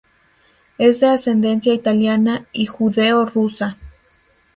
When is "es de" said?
0.79-1.09